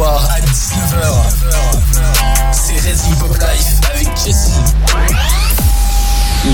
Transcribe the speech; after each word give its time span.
soirs 0.00 0.28
à 0.34 0.40
19h. 0.40 1.04
C'est 2.52 2.88
Redding 2.88 3.14
Pop 3.18 3.36
Life 3.36 3.80
avec 3.92 4.08
Jesse. 4.16 4.52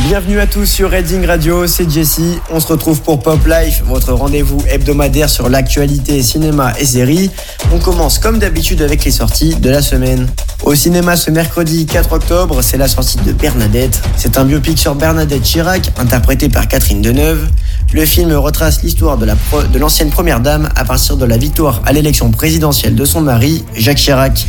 Bienvenue 0.08 0.40
à 0.40 0.48
tous 0.48 0.66
sur 0.66 0.90
Redding 0.90 1.24
Radio, 1.24 1.68
c'est 1.68 1.88
Jesse. 1.88 2.40
On 2.50 2.58
se 2.58 2.66
retrouve 2.66 3.02
pour 3.02 3.20
Pop 3.20 3.38
Life, 3.46 3.82
votre 3.84 4.12
rendez-vous 4.14 4.58
hebdomadaire 4.68 5.30
sur 5.30 5.48
l'actualité 5.48 6.24
cinéma 6.24 6.72
et 6.80 6.84
séries. 6.84 7.30
On 7.72 7.78
commence 7.78 8.18
comme 8.18 8.40
d'habitude 8.40 8.82
avec 8.82 9.04
les 9.04 9.12
sorties 9.12 9.54
de 9.54 9.70
la 9.70 9.80
semaine. 9.80 10.26
Au 10.66 10.74
cinéma 10.74 11.14
ce 11.14 11.30
mercredi 11.30 11.86
4 11.86 12.12
octobre, 12.12 12.60
c'est 12.60 12.76
la 12.76 12.88
sortie 12.88 13.18
de 13.18 13.30
Bernadette. 13.30 14.02
C'est 14.16 14.36
un 14.36 14.44
biopic 14.44 14.76
sur 14.76 14.96
Bernadette 14.96 15.44
Chirac, 15.44 15.92
interprété 15.96 16.48
par 16.48 16.66
Catherine 16.66 17.00
Deneuve. 17.00 17.46
Le 17.92 18.04
film 18.04 18.32
retrace 18.32 18.82
l'histoire 18.82 19.16
de 19.16 19.78
l'ancienne 19.78 20.10
première 20.10 20.40
dame 20.40 20.68
à 20.74 20.84
partir 20.84 21.16
de 21.16 21.24
la 21.24 21.38
victoire 21.38 21.82
à 21.86 21.92
l'élection 21.92 22.32
présidentielle 22.32 22.96
de 22.96 23.04
son 23.04 23.20
mari, 23.20 23.64
Jacques 23.76 23.98
Chirac. 23.98 24.44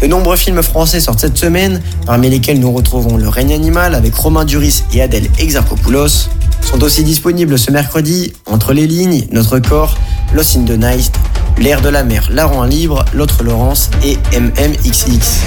De 0.00 0.06
nombreux 0.06 0.36
films 0.36 0.62
français 0.62 1.00
sortent 1.00 1.18
cette 1.18 1.38
semaine, 1.38 1.82
parmi 2.06 2.30
lesquels 2.30 2.60
nous 2.60 2.70
retrouvons 2.70 3.16
Le 3.16 3.28
règne 3.28 3.52
animal 3.52 3.96
avec 3.96 4.14
Romain 4.14 4.44
Duris 4.44 4.84
et 4.92 5.02
Adèle 5.02 5.28
Exarchopoulos. 5.40 6.28
Sont 6.62 6.84
aussi 6.84 7.02
disponibles 7.02 7.58
ce 7.58 7.72
mercredi 7.72 8.32
Entre 8.46 8.72
les 8.72 8.86
lignes, 8.86 9.26
Notre 9.32 9.58
corps, 9.58 9.98
Lost 10.32 10.56
in 10.56 10.62
the 10.66 10.78
Night, 10.78 11.10
L'air 11.58 11.80
de 11.80 11.88
la 11.88 12.04
mer, 12.04 12.28
La 12.30 12.44
Roi 12.44 12.66
libre, 12.66 13.04
L'autre 13.14 13.42
Laurence 13.42 13.90
et 14.04 14.18
MMXX. 14.38 15.40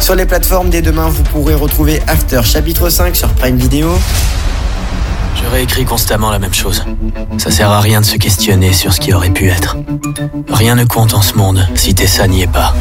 Sur 0.00 0.16
les 0.16 0.26
plateformes 0.26 0.70
dès 0.70 0.82
demain, 0.82 1.08
vous 1.08 1.22
pourrez 1.22 1.54
retrouver 1.54 2.02
After 2.08 2.42
chapitre 2.42 2.90
5 2.90 3.14
sur 3.14 3.28
Prime 3.28 3.56
Video. 3.56 3.96
Je 5.36 5.48
réécris 5.48 5.84
constamment 5.84 6.30
la 6.30 6.40
même 6.40 6.52
chose. 6.52 6.84
Ça 7.38 7.52
sert 7.52 7.70
à 7.70 7.80
rien 7.80 8.00
de 8.00 8.06
se 8.06 8.16
questionner 8.16 8.72
sur 8.72 8.92
ce 8.92 9.00
qui 9.00 9.14
aurait 9.14 9.30
pu 9.30 9.48
être. 9.48 9.76
Rien 10.50 10.74
ne 10.74 10.84
compte 10.84 11.14
en 11.14 11.22
ce 11.22 11.34
monde 11.34 11.66
si 11.76 11.94
Tessa 11.94 12.26
n'y 12.26 12.42
est 12.42 12.52
pas. 12.52 12.74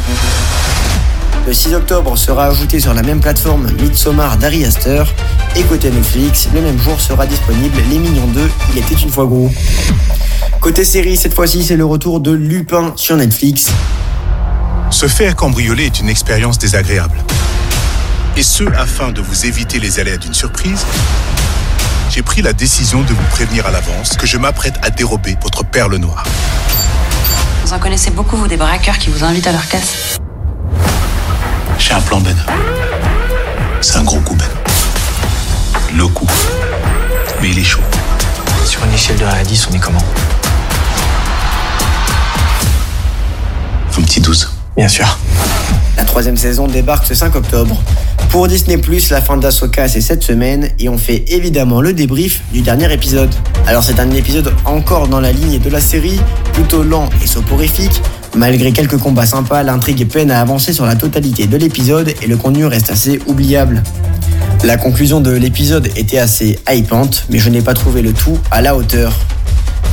Le 1.46 1.54
6 1.54 1.76
octobre 1.76 2.18
sera 2.18 2.48
ajouté 2.48 2.80
sur 2.80 2.96
la 2.96 3.04
même 3.04 3.20
plateforme 3.20 3.70
Midsommar 3.80 4.38
d'Ari 4.38 4.66
Aster. 4.66 5.04
Et 5.56 5.62
côté 5.62 5.92
Netflix, 5.92 6.50
le 6.54 6.62
même 6.62 6.80
jour 6.80 7.00
sera 7.00 7.28
disponible 7.28 7.78
Les 7.92 8.00
Mignons 8.00 8.28
2, 8.34 8.50
Il 8.74 8.80
était 8.80 8.96
une 8.96 9.12
fois 9.12 9.26
gros. 9.26 9.52
Côté 10.66 10.84
série, 10.84 11.16
cette 11.16 11.36
fois-ci, 11.36 11.64
c'est 11.64 11.76
le 11.76 11.86
retour 11.86 12.20
de 12.20 12.32
Lupin 12.32 12.94
sur 12.96 13.16
Netflix. 13.16 13.70
Se 14.90 15.08
faire 15.08 15.36
cambrioler 15.36 15.86
est 15.86 16.00
une 16.00 16.10
expérience 16.10 16.58
désagréable. 16.58 17.24
Et 18.36 18.42
ce, 18.42 18.64
afin 18.76 19.12
de 19.12 19.22
vous 19.22 19.46
éviter 19.46 19.78
les 19.78 20.00
aléas 20.00 20.18
d'une 20.18 20.34
surprise, 20.34 20.84
j'ai 22.10 22.24
pris 22.24 22.42
la 22.42 22.52
décision 22.52 23.04
de 23.04 23.10
vous 23.10 23.28
prévenir 23.30 23.68
à 23.68 23.72
l'avance 23.72 24.18
que 24.18 24.26
je 24.26 24.40
m'apprête 24.40 24.74
à 24.82 24.90
dérober 24.90 25.38
votre 25.44 25.64
perle 25.64 25.98
noire. 25.98 26.24
Vous 27.64 27.72
en 27.72 27.78
connaissez 27.78 28.10
beaucoup, 28.10 28.36
vous, 28.36 28.48
des 28.48 28.58
braqueurs 28.58 28.98
qui 28.98 29.12
vous 29.12 29.24
invitent 29.24 29.46
à 29.46 29.52
leur 29.52 29.68
casse 29.68 30.18
j'ai 31.78 31.94
un 31.94 32.02
plan 32.02 32.20
Ben. 32.22 32.36
C'est 33.82 33.98
un 33.98 34.04
gros 34.04 34.20
coup 34.22 34.34
Ben. 34.34 34.50
Le 35.96 36.08
coup. 36.08 36.28
Mais 37.40 37.52
il 37.52 37.60
est 37.60 37.64
chaud. 37.64 37.84
Sur 38.66 38.84
une 38.84 38.94
échelle 38.94 39.18
de 39.18 39.26
1 39.26 39.28
à 39.28 39.44
10, 39.44 39.68
on 39.72 39.76
est 39.76 39.80
comment? 39.80 40.02
Un 43.98 44.02
petit 44.02 44.20
12. 44.20 44.50
Bien 44.76 44.88
sûr. 44.88 45.18
La 45.98 46.04
troisième 46.04 46.38
saison 46.38 46.68
débarque 46.68 47.06
ce 47.06 47.16
5 47.16 47.36
octobre. 47.36 47.82
Pour 48.30 48.48
Disney+, 48.48 48.82
la 49.10 49.22
fin 49.22 49.38
d'Asoka 49.38 49.88
c'est 49.88 50.02
cette 50.02 50.24
semaine 50.24 50.70
et 50.80 50.90
on 50.90 50.98
fait 50.98 51.24
évidemment 51.28 51.82
le 51.82 51.94
débrief 51.94 52.42
du 52.52 52.62
dernier 52.62 52.92
épisode. 52.92 53.34
Alors 53.68 53.84
c'est 53.84 54.00
un 54.00 54.12
épisode 54.12 54.54
encore 54.66 55.08
dans 55.08 55.22
la 55.22 55.32
ligne 55.32 55.60
de 55.60 55.70
la 55.70 55.80
série, 55.80 56.20
plutôt 56.54 56.84
lent 56.84 57.10
et 57.24 57.28
soporifique, 57.28 58.02
Malgré 58.36 58.74
quelques 58.74 58.98
combats 58.98 59.26
sympas, 59.26 59.64
l'intrigue 59.64 60.06
peine 60.10 60.30
à 60.30 60.42
avancer 60.42 60.74
sur 60.74 60.86
la 60.86 60.96
totalité 60.96 61.48
de 61.48 61.56
l'épisode 61.56 62.14
et 62.22 62.28
le 62.28 62.36
contenu 62.36 62.66
reste 62.66 62.90
assez 62.90 63.22
oubliable. 63.28 63.82
La 64.66 64.76
conclusion 64.76 65.22
de 65.22 65.32
l'épisode 65.32 65.88
était 65.96 66.18
assez 66.18 66.60
hypante, 66.70 67.28
mais 67.30 67.40
je 67.40 67.50
n'ai 67.50 67.62
pas 67.62 67.74
trouvé 67.74 68.02
le 68.02 68.12
tout 68.12 68.38
à 68.52 68.62
la 68.62 68.76
hauteur. 68.76 69.14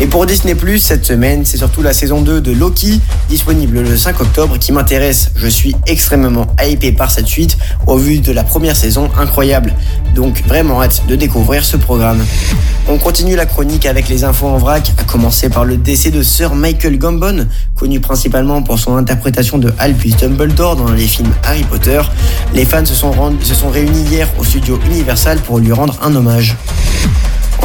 Et 0.00 0.06
pour 0.06 0.26
Disney⁇ 0.26 0.54
cette 0.78 1.04
semaine, 1.04 1.44
c'est 1.44 1.58
surtout 1.58 1.82
la 1.82 1.92
saison 1.92 2.22
2 2.22 2.40
de 2.40 2.52
Loki, 2.52 3.00
disponible 3.28 3.80
le 3.80 3.96
5 3.96 4.20
octobre, 4.20 4.58
qui 4.58 4.72
m'intéresse. 4.72 5.30
Je 5.36 5.46
suis 5.46 5.76
extrêmement 5.86 6.48
hypé 6.64 6.90
par 6.92 7.10
cette 7.10 7.26
suite, 7.26 7.56
au 7.86 7.96
vu 7.96 8.18
de 8.18 8.32
la 8.32 8.42
première 8.42 8.74
saison 8.74 9.10
incroyable. 9.16 9.74
Donc 10.14 10.42
vraiment 10.46 10.82
hâte 10.82 11.02
de 11.06 11.14
découvrir 11.14 11.64
ce 11.64 11.76
programme. 11.76 12.24
On 12.88 12.98
continue 12.98 13.36
la 13.36 13.46
chronique 13.46 13.86
avec 13.86 14.08
les 14.08 14.24
infos 14.24 14.48
en 14.48 14.58
vrac, 14.58 14.92
à 14.98 15.04
commencer 15.04 15.48
par 15.48 15.64
le 15.64 15.76
décès 15.76 16.10
de 16.10 16.22
Sir 16.22 16.56
Michael 16.56 16.98
Gambon, 16.98 17.46
connu 17.76 18.00
principalement 18.00 18.62
pour 18.62 18.80
son 18.80 18.96
interprétation 18.96 19.58
de 19.58 19.72
Albus 19.78 20.16
Dumbledore 20.16 20.74
dans 20.76 20.90
les 20.90 21.06
films 21.06 21.32
Harry 21.44 21.62
Potter. 21.62 22.00
Les 22.54 22.64
fans 22.64 22.84
se 22.84 22.94
sont 22.94 23.70
réunis 23.70 24.02
hier 24.10 24.28
au 24.38 24.44
studio 24.44 24.80
Universal 24.86 25.38
pour 25.38 25.60
lui 25.60 25.72
rendre 25.72 25.96
un 26.02 26.16
hommage. 26.16 26.56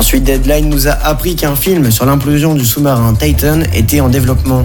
Ensuite, 0.08 0.24
Deadline 0.24 0.70
nous 0.70 0.88
a 0.88 0.92
appris 0.92 1.36
qu'un 1.36 1.58
film 1.58 1.92
sur 1.92 2.06
l'implosion 2.06 2.56
du 2.56 2.64
sous-marin 2.64 3.14
Titan 3.14 3.60
était 3.74 4.00
en 4.00 4.08
développement. 4.08 4.64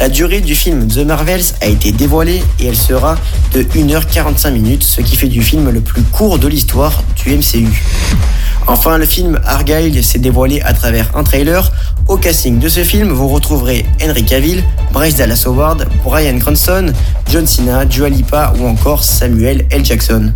La 0.00 0.08
durée 0.08 0.40
du 0.40 0.56
film 0.56 0.88
The 0.88 1.06
Marvels 1.06 1.44
a 1.60 1.66
été 1.66 1.92
dévoilée 1.92 2.42
et 2.58 2.66
elle 2.66 2.74
sera 2.74 3.14
de 3.54 3.62
1h45 3.62 4.50
minutes, 4.50 4.82
ce 4.82 5.00
qui 5.00 5.14
fait 5.14 5.28
du 5.28 5.42
film 5.42 5.70
le 5.70 5.80
plus 5.80 6.02
court 6.02 6.40
de 6.40 6.48
l'histoire 6.48 7.04
du 7.14 7.36
MCU. 7.36 7.68
Enfin, 8.66 8.98
le 8.98 9.06
film 9.06 9.38
Argyle 9.44 10.02
s'est 10.02 10.18
dévoilé 10.18 10.60
à 10.62 10.72
travers 10.72 11.16
un 11.16 11.22
trailer. 11.22 11.70
Au 12.08 12.16
casting 12.16 12.58
de 12.58 12.68
ce 12.68 12.82
film, 12.82 13.12
vous 13.12 13.28
retrouverez 13.28 13.86
Henry 14.02 14.24
Cavill, 14.24 14.64
Bryce 14.92 15.14
Dallas 15.14 15.44
Howard, 15.46 15.86
Brian 16.02 16.40
Cranston, 16.40 16.92
John 17.30 17.46
Cena, 17.46 17.84
Dua 17.84 18.08
Lipa 18.08 18.54
ou 18.58 18.66
encore 18.66 19.04
Samuel 19.04 19.66
L. 19.70 19.84
Jackson. 19.84 20.32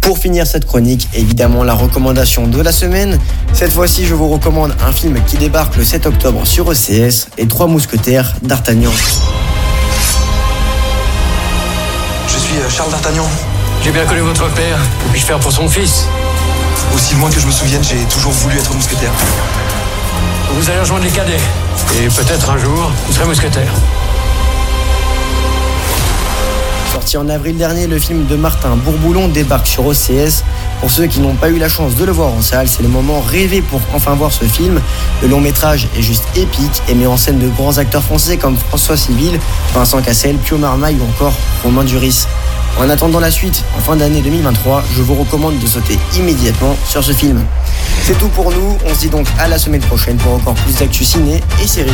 Pour 0.00 0.18
finir 0.18 0.46
cette 0.46 0.64
chronique, 0.64 1.08
évidemment 1.14 1.64
la 1.64 1.74
recommandation 1.74 2.46
de 2.46 2.60
la 2.60 2.72
semaine. 2.72 3.18
Cette 3.52 3.72
fois-ci, 3.72 4.06
je 4.06 4.14
vous 4.14 4.28
recommande 4.28 4.74
un 4.86 4.92
film 4.92 5.20
qui 5.26 5.36
débarque 5.36 5.76
le 5.76 5.84
7 5.84 6.06
octobre 6.06 6.46
sur 6.46 6.70
ECS, 6.70 7.28
Les 7.36 7.46
Trois 7.46 7.66
Mousquetaires 7.66 8.34
d'Artagnan. 8.42 8.90
Je 12.26 12.38
suis 12.38 12.56
euh, 12.56 12.70
Charles 12.70 12.90
d'Artagnan. 12.90 13.26
J'ai 13.84 13.90
bien 13.90 14.04
connu 14.06 14.20
votre 14.20 14.48
père. 14.54 14.78
Que 15.04 15.10
puis-je 15.10 15.26
faire 15.26 15.38
pour 15.40 15.52
son 15.52 15.68
fils? 15.68 16.06
Aussi 16.94 17.14
loin 17.16 17.30
que 17.30 17.40
je 17.40 17.46
me 17.46 17.52
souvienne, 17.52 17.82
j'ai 17.84 17.98
toujours 18.12 18.32
voulu 18.32 18.56
être 18.58 18.72
mousquetaire. 18.74 19.12
Vous 20.52 20.70
allez 20.70 20.80
rejoindre 20.80 21.04
les 21.04 21.10
cadets. 21.10 21.36
Et 22.00 22.08
peut-être 22.08 22.50
un 22.50 22.58
jour, 22.58 22.90
vous 23.06 23.12
serez 23.12 23.26
mousquetaire. 23.26 23.72
Sorti 27.08 27.16
en 27.26 27.30
avril 27.30 27.56
dernier, 27.56 27.86
le 27.86 27.98
film 27.98 28.26
de 28.26 28.36
Martin 28.36 28.76
Bourboulon 28.76 29.28
débarque 29.28 29.66
sur 29.66 29.86
OCS. 29.86 30.44
Pour 30.82 30.90
ceux 30.90 31.06
qui 31.06 31.20
n'ont 31.20 31.36
pas 31.36 31.48
eu 31.48 31.56
la 31.56 31.70
chance 31.70 31.94
de 31.94 32.04
le 32.04 32.12
voir 32.12 32.28
en 32.28 32.42
salle, 32.42 32.68
c'est 32.68 32.82
le 32.82 32.90
moment 32.90 33.22
rêvé 33.22 33.62
pour 33.62 33.80
enfin 33.94 34.14
voir 34.14 34.30
ce 34.30 34.44
film. 34.44 34.78
Le 35.22 35.28
long 35.28 35.40
métrage 35.40 35.88
est 35.96 36.02
juste 36.02 36.24
épique 36.36 36.82
et 36.86 36.94
met 36.94 37.06
en 37.06 37.16
scène 37.16 37.38
de 37.38 37.48
grands 37.48 37.78
acteurs 37.78 38.02
français 38.02 38.36
comme 38.36 38.58
François 38.58 38.98
Civil, 38.98 39.40
Vincent 39.72 40.02
Cassel, 40.02 40.36
Pio 40.36 40.58
Marmaille 40.58 40.98
ou 41.00 41.04
encore 41.04 41.32
Romain 41.64 41.82
Duris. 41.84 42.26
En 42.78 42.90
attendant 42.90 43.20
la 43.20 43.30
suite, 43.30 43.64
en 43.78 43.80
fin 43.80 43.96
d'année 43.96 44.20
2023, 44.20 44.84
je 44.94 45.00
vous 45.00 45.14
recommande 45.14 45.58
de 45.58 45.66
sauter 45.66 45.98
immédiatement 46.14 46.76
sur 46.86 47.02
ce 47.02 47.12
film. 47.12 47.42
C'est 48.02 48.18
tout 48.18 48.28
pour 48.28 48.52
nous, 48.52 48.76
on 48.84 48.92
se 48.92 49.00
dit 49.00 49.08
donc 49.08 49.26
à 49.38 49.48
la 49.48 49.58
semaine 49.58 49.80
prochaine 49.80 50.18
pour 50.18 50.34
encore 50.34 50.56
plus 50.56 50.74
d'actu 50.74 51.06
ciné 51.06 51.40
et 51.62 51.66
séries. 51.66 51.90